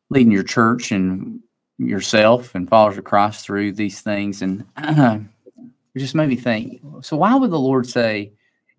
leading 0.10 0.32
your 0.32 0.44
church 0.44 0.92
and 0.92 1.40
yourself 1.78 2.56
and 2.56 2.70
followers 2.70 2.98
of 2.98 3.04
Christ 3.04 3.46
through 3.46 3.74
these 3.74 4.02
things, 4.02 4.42
and 4.42 4.66
uh, 4.78 5.20
it 5.96 6.00
just 6.00 6.16
made 6.16 6.30
me 6.30 6.36
think. 6.36 6.82
So, 7.02 7.18
why 7.18 7.36
would 7.36 7.52
the 7.52 7.60
Lord 7.60 7.88
say? 7.88 8.32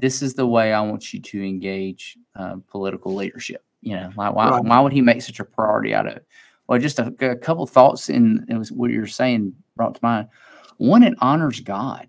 this 0.02 0.20
is 0.20 0.34
the 0.34 0.46
way 0.46 0.72
I 0.72 0.80
want 0.80 1.14
you 1.14 1.20
to 1.20 1.42
engage 1.42 2.18
uh, 2.34 2.56
political 2.68 3.14
leadership. 3.14 3.64
You 3.82 3.94
know, 3.94 4.10
like 4.16 4.34
why, 4.34 4.50
right. 4.50 4.64
why 4.64 4.80
would 4.80 4.92
he 4.92 5.00
make 5.00 5.22
such 5.22 5.38
a 5.38 5.44
priority 5.44 5.94
out 5.94 6.08
of 6.08 6.16
it? 6.16 6.26
Well, 6.66 6.80
just 6.80 6.98
a, 6.98 7.14
a 7.20 7.36
couple 7.36 7.64
thoughts 7.66 8.10
in 8.10 8.44
it 8.48 8.56
was 8.56 8.72
what 8.72 8.90
you're 8.90 9.06
saying 9.06 9.54
brought 9.76 9.94
to 9.94 10.00
mind. 10.02 10.28
One, 10.78 11.04
it 11.04 11.14
honors 11.20 11.60
God. 11.60 12.08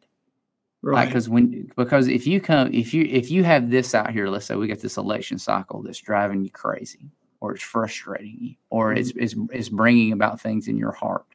Right. 0.83 1.07
Because 1.07 1.29
like, 1.29 1.33
when 1.33 1.71
because 1.77 2.09
if 2.09 2.27
you 2.27 2.41
come 2.41 2.73
if 2.73 2.93
you 2.93 3.05
if 3.09 3.31
you 3.31 3.45
have 3.45 3.69
this 3.69 3.95
out 3.95 4.11
here, 4.11 4.27
let's 4.27 4.45
say 4.45 4.55
we 4.55 4.67
got 4.67 4.79
this 4.79 4.97
election 4.97 5.39
cycle 5.39 5.81
that's 5.81 5.99
driving 5.99 6.43
you 6.43 6.51
crazy, 6.51 7.09
or 7.39 7.53
it's 7.53 7.63
frustrating 7.63 8.37
you, 8.37 8.55
or 8.69 8.89
mm-hmm. 8.89 8.99
it's, 8.99 9.11
it's 9.15 9.35
it's 9.53 9.69
bringing 9.69 10.11
about 10.11 10.41
things 10.41 10.67
in 10.67 10.75
your 10.75 10.91
heart 10.91 11.25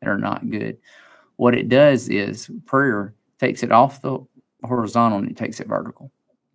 that 0.00 0.08
are 0.08 0.18
not 0.18 0.48
good. 0.48 0.78
What 1.34 1.56
it 1.56 1.68
does 1.68 2.08
is 2.08 2.48
prayer 2.64 3.12
takes 3.40 3.64
it 3.64 3.72
off 3.72 4.02
the 4.02 4.20
horizontal 4.62 5.18
and 5.18 5.28
it 5.28 5.36
takes 5.36 5.58
it 5.58 5.66
vertical. 5.66 6.12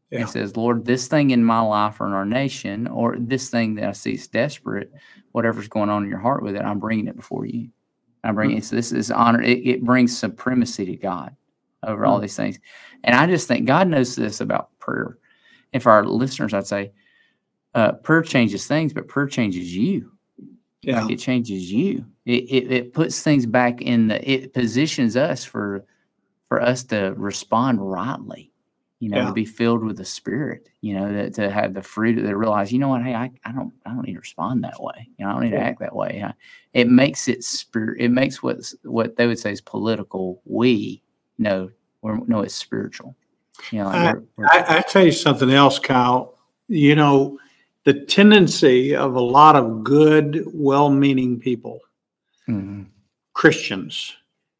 Yeah. 0.09 0.21
It 0.21 0.29
says, 0.29 0.55
Lord, 0.55 0.85
this 0.85 1.09
thing 1.09 1.31
in 1.31 1.43
my 1.43 1.59
life 1.59 1.99
or 1.99 2.07
in 2.07 2.13
our 2.13 2.25
nation, 2.25 2.87
or 2.87 3.17
this 3.19 3.49
thing 3.49 3.75
that 3.75 3.89
I 3.89 3.91
see 3.91 4.13
is 4.13 4.29
desperate, 4.29 4.93
whatever's 5.33 5.67
going 5.67 5.89
on 5.89 6.03
in 6.03 6.09
your 6.09 6.19
heart 6.19 6.43
with 6.43 6.55
it, 6.55 6.61
I'm 6.61 6.79
bringing 6.79 7.07
it 7.07 7.17
before 7.17 7.45
you. 7.45 7.67
I'm 8.23 8.35
bringing 8.35 8.55
mm-hmm. 8.55 8.63
it. 8.63 8.65
So 8.65 8.77
this 8.77 8.93
is 8.93 9.11
honor. 9.11 9.41
It, 9.41 9.67
it, 9.67 9.83
brings 9.83 10.17
supremacy 10.17 10.85
to 10.85 10.95
God 10.95 11.35
over 11.87 12.05
all 12.05 12.19
these 12.19 12.35
things. 12.35 12.59
And 13.03 13.15
I 13.15 13.25
just 13.25 13.47
think 13.47 13.65
God 13.65 13.87
knows 13.87 14.15
this 14.15 14.41
about 14.41 14.77
prayer. 14.79 15.17
And 15.73 15.81
for 15.81 15.91
our 15.91 16.05
listeners, 16.05 16.53
I'd 16.53 16.67
say 16.67 16.91
uh, 17.73 17.93
prayer 17.93 18.21
changes 18.21 18.67
things, 18.67 18.93
but 18.93 19.07
prayer 19.07 19.27
changes 19.27 19.75
you. 19.75 20.11
Yeah. 20.81 21.01
Like 21.01 21.11
it 21.11 21.17
changes 21.17 21.71
you. 21.71 22.05
It, 22.25 22.43
it, 22.43 22.71
it 22.71 22.93
puts 22.93 23.21
things 23.21 23.45
back 23.45 23.81
in 23.81 24.07
the, 24.07 24.29
it 24.29 24.53
positions 24.53 25.17
us 25.17 25.43
for 25.43 25.85
for 26.47 26.61
us 26.61 26.83
to 26.85 27.13
respond 27.17 27.81
rightly, 27.81 28.53
you 28.99 29.09
know, 29.09 29.17
yeah. 29.17 29.27
to 29.27 29.33
be 29.33 29.43
filled 29.43 29.83
with 29.83 29.97
the 29.97 30.05
spirit, 30.05 30.69
you 30.79 30.93
know, 30.93 31.11
that 31.11 31.33
to 31.33 31.51
have 31.51 31.73
the 31.73 31.81
fruit 31.81 32.15
to 32.15 32.35
realize, 32.35 32.71
you 32.71 32.79
know 32.79 32.87
what, 32.87 33.03
hey, 33.03 33.13
I, 33.13 33.29
I 33.43 33.51
don't 33.51 33.73
I 33.85 33.89
don't 33.89 34.05
need 34.05 34.13
to 34.13 34.19
respond 34.19 34.63
that 34.63 34.81
way. 34.81 35.09
You 35.17 35.25
know, 35.25 35.31
I 35.31 35.33
don't 35.33 35.43
need 35.43 35.51
yeah. 35.51 35.59
to 35.59 35.65
act 35.65 35.79
that 35.81 35.95
way. 35.95 36.23
It 36.73 36.87
makes 36.87 37.27
it 37.27 37.43
spirit 37.43 37.99
it 37.99 38.09
makes 38.09 38.41
what 38.41 38.59
what 38.83 39.17
they 39.17 39.27
would 39.27 39.39
say 39.39 39.51
is 39.51 39.61
political 39.61 40.41
we 40.45 41.03
know 41.37 41.69
or 42.07 42.21
no, 42.27 42.41
it's 42.41 42.55
spiritual. 42.55 43.15
You 43.71 43.79
know, 43.79 43.87
I, 43.87 44.13
I, 44.39 44.77
I 44.77 44.81
tell 44.81 45.05
you 45.05 45.11
something 45.11 45.51
else, 45.51 45.79
Kyle. 45.79 46.37
You 46.67 46.95
know, 46.95 47.39
the 47.85 47.93
tendency 47.93 48.95
of 48.95 49.15
a 49.15 49.21
lot 49.21 49.55
of 49.55 49.83
good, 49.83 50.43
well 50.53 50.89
meaning 50.89 51.39
people, 51.39 51.79
mm-hmm. 52.47 52.83
Christians, 53.33 54.13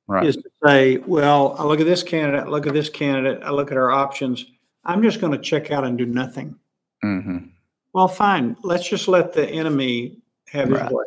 right. 0.08 0.25
is 0.25 0.36
to 0.38 0.50
say, 0.66 0.98
well, 0.98 1.56
I 1.60 1.63
look 1.63 1.80
at 1.80 1.86
this 1.86 2.04
candidate, 2.04 2.46
I 2.46 2.50
look 2.50 2.68
at 2.68 2.74
this 2.74 2.89
candidate, 2.89 3.44
I 3.44 3.51
look 3.51 3.72
at 3.72 3.77
our 3.77 3.92
options. 3.92 4.46
I'm 4.86 5.04
just 5.04 5.20
going 5.20 5.34
to 5.34 5.38
check 5.38 5.72
out 5.72 5.84
and 5.84 5.98
do 5.98 6.06
nothing. 6.06 6.56
Mm-hmm. 7.04 7.50
Well, 7.94 8.08
fine. 8.08 8.56
Let's 8.63 8.88
just 8.88 9.08
let 9.08 9.34
the 9.34 9.48
enemy 9.48 10.18
have 10.48 10.70
right. 10.70 10.84
his 10.84 10.92
way. 10.92 11.06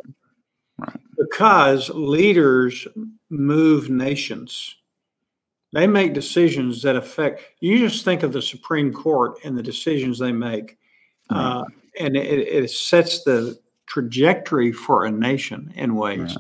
Right. 0.79 1.01
Because 1.17 1.91
leaders 1.91 2.87
move 3.31 3.89
nations. 3.89 4.77
They 5.73 5.87
make 5.87 6.15
decisions 6.15 6.83
that 6.83 6.97
affect. 6.97 7.43
You 7.61 7.79
just 7.79 8.05
think 8.05 8.23
of 8.23 8.33
the 8.33 8.43
Supreme 8.43 8.93
Court 8.93 9.39
and 9.45 9.57
the 9.57 9.63
decisions 9.63 10.19
they 10.19 10.33
make, 10.33 10.79
uh, 11.31 11.65
and 11.99 12.17
it, 12.17 12.49
it 12.49 12.71
sets 12.71 13.23
the 13.23 13.59
trajectory 13.87 14.73
for 14.73 15.05
a 15.05 15.11
nation 15.11 15.73
in 15.77 15.95
ways. 15.95 16.37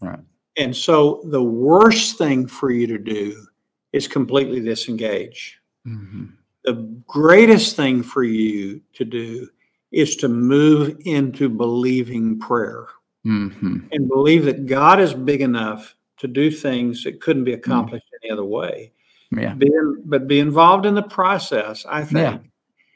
Right. 0.00 0.10
Right. 0.10 0.20
And 0.56 0.76
so 0.76 1.22
the 1.24 1.42
worst 1.42 2.18
thing 2.18 2.46
for 2.46 2.70
you 2.70 2.86
to 2.86 2.98
do 2.98 3.46
is 3.92 4.06
completely 4.06 4.60
disengage. 4.60 5.58
hmm 5.84 6.26
The 6.64 6.74
greatest 7.06 7.76
thing 7.76 8.02
for 8.02 8.22
you 8.22 8.80
to 8.94 9.04
do 9.04 9.48
is 9.90 10.16
to 10.16 10.28
move 10.28 10.96
into 11.04 11.48
believing 11.48 12.38
prayer 12.38 12.86
hmm 13.24 13.78
and 13.92 14.08
believe 14.08 14.44
that 14.44 14.66
God 14.66 15.00
is 15.00 15.12
big 15.12 15.40
enough 15.40 15.96
to 16.20 16.28
do 16.28 16.50
things 16.50 17.02
that 17.04 17.20
couldn't 17.20 17.44
be 17.44 17.52
mm. 17.52 17.56
accomplished 17.56 18.06
any 18.22 18.30
other 18.30 18.44
way. 18.44 18.92
Yeah. 19.36 19.54
Be 19.54 19.66
in, 19.66 20.02
but 20.04 20.28
be 20.28 20.38
involved 20.38 20.86
in 20.86 20.94
the 20.94 21.02
process, 21.02 21.86
I 21.88 22.04
think. 22.04 22.42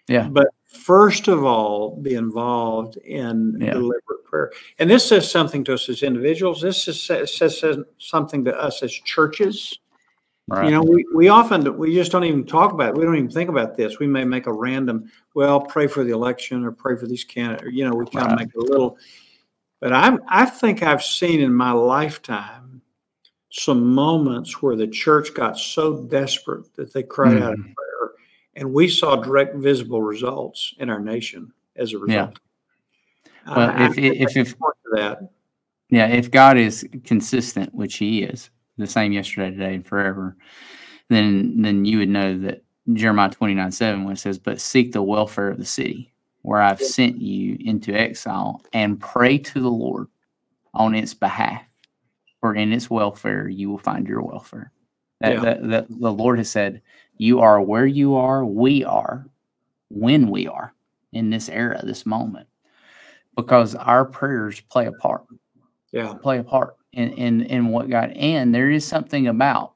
Yeah. 0.09 0.23
yeah. 0.23 0.28
But 0.28 0.49
first 0.66 1.28
of 1.28 1.45
all, 1.45 1.97
be 1.97 2.14
involved 2.14 2.97
in 2.99 3.59
Yeah. 3.61 3.75
deliberate 3.75 4.25
prayer. 4.25 4.52
And 4.78 4.90
this 4.90 5.09
says 5.09 5.31
something 5.31 5.64
to 5.64 5.75
us 5.75 5.88
as 5.88 6.02
individuals. 6.02 6.61
This 6.61 6.87
is, 6.88 7.02
says, 7.02 7.35
says 7.37 7.64
something 7.99 8.45
to 8.45 8.57
us 8.57 8.83
as 8.83 8.93
churches. 8.93 9.78
Right. 10.47 10.66
You 10.66 10.73
know, 10.73 10.83
we, 10.83 11.07
we 11.14 11.28
often 11.28 11.78
we 11.78 11.95
just 11.95 12.12
don't 12.12 12.25
even 12.25 12.45
talk 12.45 12.73
about 12.73 12.90
it. 12.90 12.97
We 12.97 13.04
don't 13.04 13.16
even 13.16 13.31
think 13.31 13.49
about 13.49 13.76
this. 13.76 13.99
We 13.99 14.07
may 14.07 14.25
make 14.25 14.47
a 14.47 14.52
random, 14.52 15.11
well, 15.35 15.61
pray 15.61 15.87
for 15.87 16.04
the 16.04 16.12
election 16.12 16.64
or 16.64 16.73
pray 16.73 16.97
for 16.97 17.07
these 17.07 17.25
candidates. 17.25 17.71
You 17.73 17.88
know, 17.88 17.95
we 17.95 18.04
kind 18.04 18.31
of 18.31 18.38
make 18.38 18.54
a 18.54 18.61
little. 18.61 18.99
But 19.81 19.95
I'm 19.95 20.21
I 20.28 20.45
think 20.45 20.83
I've 20.83 21.02
seen 21.02 21.40
in 21.40 21.54
my 21.54 21.73
lifetime 21.73 22.63
some 23.56 23.94
moments 23.94 24.61
where 24.61 24.75
the 24.75 24.87
church 24.88 25.32
got 25.32 25.56
so 25.56 26.02
desperate 26.06 26.75
that 26.75 26.92
they 26.92 27.04
cried 27.04 27.40
out 27.40 27.54
in 27.54 27.61
mm-hmm. 27.61 27.73
prayer, 27.73 28.11
and 28.56 28.75
we 28.75 28.88
saw 28.88 29.14
direct 29.14 29.54
visible 29.54 30.02
results 30.02 30.75
in 30.78 30.90
our 30.90 30.99
nation 30.99 31.52
as 31.76 31.92
a 31.92 31.99
result. 31.99 32.38
Yeah. 33.46 33.54
Well, 33.54 33.90
if- 33.92 33.99
if- 33.99 34.37
if- 34.37 34.54
that. 34.92 35.30
Yeah, 35.90 36.08
if 36.08 36.32
God 36.32 36.56
is 36.56 36.84
consistent, 37.04 37.73
which 37.75 37.96
He 37.96 38.25
is, 38.25 38.50
the 38.76 38.87
same 38.88 39.12
yesterday, 39.12 39.50
today, 39.50 39.75
and 39.75 39.87
forever, 39.87 40.37
then 41.08 41.62
then 41.62 41.84
you 41.84 41.99
would 41.99 42.08
know 42.08 42.37
that 42.38 42.64
Jeremiah 42.92 43.30
twenty 43.30 43.54
nine 43.54 43.70
seven, 43.70 44.02
when 44.02 44.14
it 44.14 44.18
says, 44.18 44.38
"But 44.38 44.61
seek 44.61 44.90
the 44.90 45.02
welfare 45.02 45.49
of 45.49 45.58
the 45.58 45.64
city, 45.64 46.12
where 46.42 46.61
I've 46.61 46.80
Yeah. 46.80 46.88
sent 46.88 47.20
you 47.20 47.56
into 47.61 47.92
exile, 47.94 48.62
and 48.73 48.99
pray 48.99 49.38
to 49.38 49.61
the 49.61 49.70
Lord 49.70 50.08
on 50.73 50.94
its 50.94 51.14
behalf, 51.14 51.62
for 52.45 52.55
in 52.55 52.75
its 52.75 52.91
welfare 52.91 53.49
you 53.49 53.71
will 53.71 53.79
find 53.79 54.07
your 54.07 54.21
welfare." 54.23 54.71
That, 55.21 55.37
Yeah. 55.37 55.41
that, 55.41 55.69
that 55.71 55.87
the 55.89 56.13
Lord 56.13 56.37
has 56.37 56.51
said, 56.51 56.83
"You 57.17 57.41
are 57.41 57.63
where 57.63 57.87
you 57.87 58.17
are, 58.17 58.45
we 58.45 58.85
are, 58.85 59.27
when 59.89 60.29
we 60.29 60.47
are 60.47 60.75
in 61.13 61.31
this 61.31 61.49
era, 61.49 61.81
this 61.83 62.05
moment." 62.05 62.47
Because 63.35 63.75
our 63.75 64.05
prayers 64.05 64.61
play 64.61 64.87
a 64.87 64.93
part 64.93 65.23
Yeah, 65.91 66.13
play 66.21 66.39
a 66.39 66.45
part 66.45 66.77
in, 66.93 67.13
in 67.15 67.43
in 67.47 67.69
what 67.69 67.89
God 67.89 68.11
and 68.11 68.55
there 68.55 68.71
is 68.71 68.85
something 68.85 69.29
about 69.29 69.73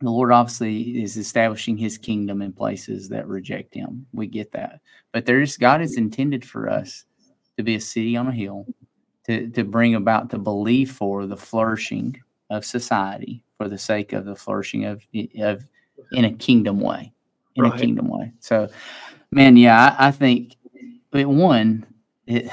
the 0.00 0.10
Lord 0.10 0.32
obviously 0.32 1.02
is 1.02 1.16
establishing 1.16 1.76
his 1.76 1.98
kingdom 1.98 2.40
in 2.40 2.52
places 2.52 3.08
that 3.10 3.28
reject 3.28 3.74
him. 3.74 4.06
We 4.12 4.26
get 4.26 4.50
that. 4.52 4.80
But 5.12 5.26
there 5.26 5.40
is 5.42 5.56
God 5.58 5.82
is 5.82 5.96
intended 5.98 6.44
for 6.44 6.68
us 6.70 7.04
to 7.58 7.62
be 7.62 7.74
a 7.76 7.80
city 7.80 8.16
on 8.16 8.26
a 8.26 8.32
hill, 8.32 8.66
to, 9.24 9.48
to 9.50 9.64
bring 9.64 9.94
about 9.94 10.30
the 10.30 10.38
belief 10.38 10.92
for 10.92 11.26
the 11.26 11.36
flourishing 11.36 12.20
of 12.50 12.64
society 12.64 13.42
for 13.56 13.68
the 13.68 13.78
sake 13.78 14.12
of 14.12 14.24
the 14.24 14.34
flourishing 14.34 14.84
of 14.84 15.06
of 15.40 15.64
in 16.12 16.24
a 16.24 16.32
kingdom 16.32 16.80
way. 16.80 17.12
In 17.54 17.64
Right. 17.64 17.74
a 17.74 17.78
kingdom 17.78 18.08
way. 18.08 18.32
So 18.40 18.68
man, 19.30 19.56
yeah, 19.56 19.94
I, 19.98 20.08
I 20.08 20.10
think 20.10 20.56
it 21.12 21.28
one, 21.28 21.86
it 22.26 22.50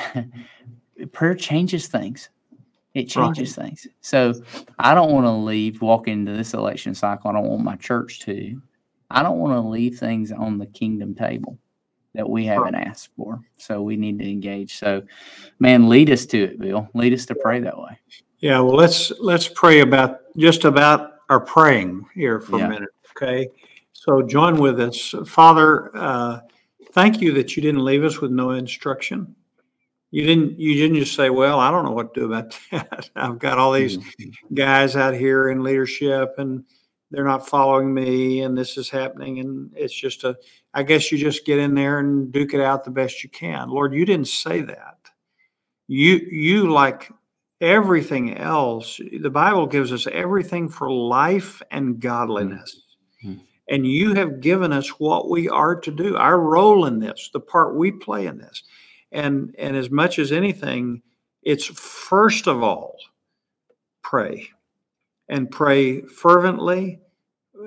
prayer 1.13 1.35
changes 1.35 1.87
things. 1.87 2.29
It 2.93 3.05
changes 3.05 3.55
things. 3.55 3.87
So 4.01 4.33
I 4.79 4.93
don't 4.93 5.11
want 5.11 5.25
to 5.25 5.31
leave, 5.31 5.81
walk 5.81 6.07
into 6.07 6.31
this 6.33 6.53
election 6.53 6.95
cycle. 6.95 7.29
I 7.29 7.33
don't 7.33 7.47
want 7.47 7.63
my 7.63 7.75
church 7.75 8.19
to. 8.21 8.61
I 9.11 9.23
don't 9.23 9.37
want 9.39 9.53
to 9.53 9.67
leave 9.67 9.97
things 9.97 10.31
on 10.31 10.57
the 10.57 10.65
kingdom 10.65 11.15
table 11.15 11.57
that 12.15 12.27
we 12.29 12.45
haven't 12.45 12.75
asked 12.75 13.09
for. 13.15 13.39
So 13.57 13.81
we 13.81 13.95
need 13.95 14.19
to 14.19 14.29
engage. 14.29 14.77
So, 14.77 15.03
man, 15.59 15.89
lead 15.89 16.09
us 16.09 16.25
to 16.27 16.41
it, 16.43 16.59
Bill. 16.59 16.89
Lead 16.93 17.13
us 17.13 17.25
to 17.27 17.35
pray 17.35 17.59
that 17.59 17.77
way. 17.77 17.99
Yeah, 18.39 18.59
well, 18.61 18.75
let's 18.75 19.11
let's 19.19 19.47
pray 19.47 19.81
about 19.81 20.19
just 20.37 20.63
about 20.65 21.15
our 21.29 21.39
praying 21.39 22.05
here 22.15 22.39
for 22.39 22.57
Yeah. 22.57 22.65
a 22.65 22.69
minute, 22.69 22.89
okay? 23.15 23.49
So 23.93 24.21
join 24.21 24.55
with 24.55 24.79
us, 24.79 25.13
Father. 25.25 25.91
Uh, 25.95 26.39
thank 26.93 27.21
you 27.21 27.33
that 27.33 27.55
you 27.55 27.61
didn't 27.61 27.83
leave 27.83 28.03
us 28.03 28.21
with 28.21 28.31
no 28.31 28.51
instruction. 28.51 29.35
You 30.11 30.25
didn't. 30.25 30.57
You 30.59 30.73
didn't 30.73 30.97
just 30.97 31.15
say, 31.15 31.29
"Well, 31.29 31.59
I 31.59 31.69
don't 31.69 31.83
know 31.85 31.91
what 31.91 32.13
to 32.15 32.21
do 32.21 32.25
about 32.33 32.57
that. 32.71 33.09
I've 33.15 33.37
got 33.37 33.59
all 33.59 33.73
these 33.73 33.99
guys 34.53 34.95
out 34.95 35.13
here 35.13 35.49
in 35.49 35.61
leadership, 35.61 36.33
and 36.39 36.63
they're 37.11 37.23
not 37.25 37.47
following 37.47 37.93
me, 37.93 38.41
and 38.41 38.57
this 38.57 38.77
is 38.77 38.89
happening, 38.89 39.39
and 39.39 39.71
it's 39.75 39.93
just 39.93 40.23
a 40.23 40.37
i 40.73 40.83
guess 40.83 41.11
you 41.11 41.17
just 41.17 41.45
get 41.45 41.57
in 41.59 41.73
there 41.73 41.99
and 41.99 42.31
duke 42.31 42.53
it 42.53 42.61
out 42.61 42.83
the 42.83 42.91
best 42.91 43.23
you 43.23 43.29
can. 43.29 43.69
Lord, 43.69 43.93
you 43.93 44.05
didn't 44.05 44.27
say 44.27 44.61
that. 44.61 44.97
You 45.87 46.15
you 46.31 46.71
like 46.71 47.11
everything 47.61 48.37
else, 48.37 49.01
the 49.21 49.29
Bible 49.29 49.65
gives 49.67 49.91
us 49.91 50.07
everything 50.11 50.69
for 50.69 50.89
life 50.91 51.61
and 51.71 51.99
godliness. 51.99 52.81
Mhm. 53.23 53.41
And 53.67 53.85
you 53.85 54.13
have 54.13 54.39
given 54.41 54.71
us 54.71 54.99
what 54.99 55.29
we 55.29 55.49
are 55.49 55.75
to 55.75 55.91
do, 55.91 56.15
our 56.15 56.39
role 56.39 56.85
in 56.85 56.99
this, 56.99 57.29
the 57.33 57.39
part 57.39 57.75
we 57.75 57.91
play 57.91 58.27
in 58.27 58.37
this. 58.37 58.63
And 59.11 59.55
and 59.57 59.75
as 59.75 59.89
much 59.89 60.19
as 60.19 60.31
anything, 60.31 61.01
it's 61.41 61.65
first 61.65 62.47
of 62.47 62.61
all 62.63 62.95
pray 64.03 64.49
and 65.29 65.49
pray 65.49 66.01
fervently, 66.01 66.99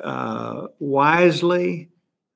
uh, 0.02 0.66
wisely, 0.80 1.88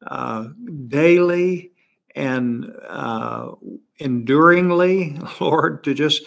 uh, 0.07 0.49
daily, 0.89 1.73
and 2.15 2.73
uh, 2.89 3.51
enduringly, 3.99 5.19
Lord, 5.41 5.85
to 5.85 5.95
just 5.95 6.23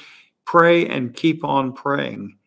pray 0.46 0.88
and 0.88 1.14
keep 1.14 1.44
on 1.44 1.74
praying. 1.74 2.38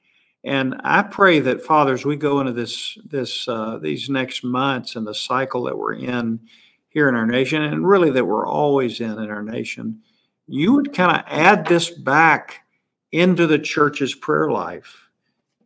And 0.45 0.75
I 0.83 1.03
pray 1.03 1.39
that 1.41 1.65
fathers, 1.65 2.05
we 2.05 2.17
go 2.17 2.41
into 2.41 2.53
this 2.53 2.99
this 3.05 3.47
uh, 3.49 3.79
these 3.81 4.11
next 4.11 4.43
months 4.43 4.97
and 4.97 5.07
the 5.07 5.15
cycle 5.15 5.65
that 5.65 5.79
we're 5.79 5.95
in 5.95 6.41
here 6.89 7.09
in 7.09 7.15
our 7.15 7.27
nation, 7.27 7.63
and 7.63 7.87
really 7.87 8.11
that 8.11 8.27
we're 8.27 8.47
always 8.47 9.01
in 9.01 9.19
in 9.19 9.31
our 9.31 9.43
nation. 9.43 10.01
You 10.49 10.73
would 10.75 10.93
kind 10.93 11.17
of 11.17 11.25
add 11.29 11.67
this 11.67 11.91
back 11.91 12.67
into 13.13 13.47
the 13.47 13.59
church's 13.59 14.15
prayer 14.15 14.51
life. 14.51 15.02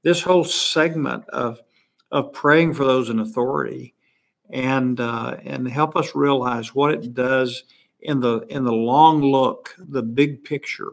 This 0.06 0.22
whole 0.22 0.44
segment 0.44 1.28
of 1.30 1.60
of 2.12 2.32
praying 2.32 2.74
for 2.74 2.84
those 2.84 3.10
in 3.10 3.18
authority, 3.18 3.92
and 4.50 5.00
uh, 5.00 5.38
and 5.44 5.66
help 5.66 5.96
us 5.96 6.14
realize 6.14 6.76
what 6.76 6.92
it 6.92 7.12
does 7.12 7.64
in 8.02 8.20
the 8.20 8.42
in 8.48 8.62
the 8.62 8.72
long 8.72 9.20
look, 9.20 9.74
the 9.76 10.04
big 10.04 10.44
picture 10.44 10.92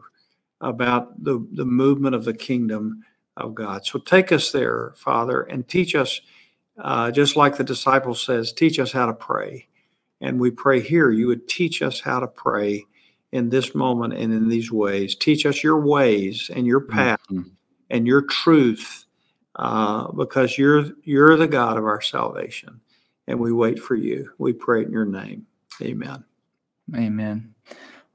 about 0.60 1.22
the 1.22 1.46
the 1.52 1.64
movement 1.64 2.16
of 2.16 2.24
the 2.24 2.34
kingdom 2.34 3.04
of 3.36 3.54
God. 3.54 3.86
So 3.86 4.00
take 4.00 4.32
us 4.32 4.50
there, 4.50 4.94
Father, 4.96 5.42
and 5.42 5.68
teach 5.68 5.94
us, 5.94 6.20
uh, 6.82 7.12
just 7.12 7.36
like 7.36 7.56
the 7.56 7.62
disciple 7.62 8.16
says, 8.16 8.52
teach 8.52 8.80
us 8.80 8.90
how 8.90 9.06
to 9.06 9.14
pray. 9.14 9.68
And 10.20 10.40
we 10.40 10.50
pray 10.50 10.80
here, 10.80 11.12
you 11.12 11.28
would 11.28 11.46
teach 11.46 11.82
us 11.82 12.00
how 12.00 12.18
to 12.18 12.26
pray 12.26 12.84
in 13.30 13.48
this 13.48 13.76
moment 13.76 14.14
and 14.14 14.32
in 14.32 14.48
these 14.48 14.72
ways. 14.72 15.14
Teach 15.14 15.46
us 15.46 15.62
your 15.62 15.78
ways 15.78 16.50
and 16.52 16.66
your 16.66 16.80
path 16.80 17.20
Mhm. 17.30 17.50
and 17.90 18.06
your 18.08 18.22
truth, 18.22 19.03
uh, 19.56 20.10
because 20.12 20.58
you're 20.58 20.86
you're 21.02 21.36
the 21.36 21.46
God 21.46 21.76
of 21.76 21.84
our 21.84 22.00
salvation, 22.00 22.80
and 23.26 23.38
we 23.38 23.52
wait 23.52 23.78
for 23.78 23.94
you. 23.94 24.30
We 24.38 24.52
pray 24.52 24.82
in 24.82 24.90
your 24.90 25.04
name. 25.04 25.46
Amen. 25.82 26.24
Amen. 26.94 27.54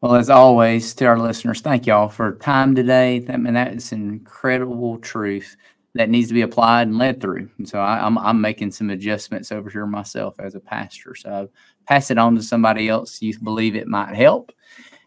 Well, 0.01 0.15
as 0.15 0.29
always, 0.29 0.93
to 0.95 1.05
our 1.05 1.19
listeners, 1.19 1.59
thank 1.59 1.85
y'all 1.85 2.07
for 2.07 2.35
time 2.35 2.73
today. 2.73 3.25
I 3.27 3.35
mean, 3.35 3.53
that 3.55 3.73
is 3.73 3.91
an 3.91 4.07
incredible 4.09 4.97
truth 4.99 5.57
that 5.95 6.09
needs 6.09 6.29
to 6.29 6.33
be 6.33 6.41
applied 6.41 6.87
and 6.87 6.97
led 6.97 7.19
through. 7.19 7.49
And 7.57 7.67
so 7.67 7.79
I, 7.79 8.05
I'm, 8.05 8.17
I'm 8.17 8.39
making 8.39 8.71
some 8.71 8.91
adjustments 8.91 9.51
over 9.51 9.69
here 9.69 9.85
myself 9.85 10.35
as 10.39 10.55
a 10.55 10.59
pastor. 10.59 11.15
So 11.15 11.29
I 11.29 11.93
pass 11.93 12.11
it 12.11 12.17
on 12.17 12.35
to 12.35 12.43
somebody 12.43 12.87
else 12.87 13.21
you 13.21 13.37
believe 13.39 13.75
it 13.75 13.87
might 13.87 14.15
help. 14.15 14.53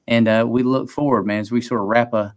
And 0.09 0.29
uh, 0.29 0.45
we 0.47 0.63
look 0.63 0.91
forward, 0.91 1.25
man, 1.25 1.41
as 1.41 1.53
we 1.53 1.61
sort 1.61 1.81
of 1.81 1.87
wrap 1.87 2.13
a 2.13 2.35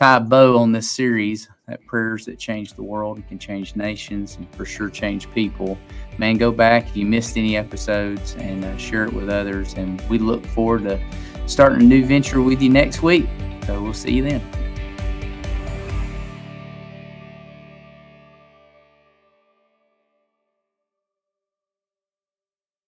tie 0.00 0.18
bow 0.18 0.58
on 0.58 0.72
this 0.72 0.90
series 0.90 1.48
that 1.66 1.84
prayers 1.86 2.26
that 2.26 2.38
change 2.38 2.74
the 2.74 2.82
world 2.82 3.16
and 3.16 3.26
can 3.26 3.38
change 3.38 3.74
nations 3.74 4.36
and 4.36 4.52
for 4.54 4.64
sure 4.64 4.90
change 4.90 5.30
people. 5.32 5.78
Man, 6.18 6.36
go 6.36 6.52
back 6.52 6.88
if 6.88 6.96
you 6.96 7.06
missed 7.06 7.36
any 7.36 7.56
episodes 7.56 8.34
and 8.36 8.64
uh, 8.64 8.76
share 8.76 9.04
it 9.04 9.12
with 9.12 9.30
others. 9.30 9.74
And 9.74 10.00
we 10.08 10.18
look 10.18 10.44
forward 10.46 10.82
to 10.84 11.00
starting 11.46 11.80
a 11.80 11.84
new 11.84 12.04
venture 12.04 12.42
with 12.42 12.60
you 12.60 12.70
next 12.70 13.02
week. 13.02 13.26
So 13.66 13.82
we'll 13.82 13.94
see 13.94 14.12
you 14.12 14.22
then. 14.22 14.63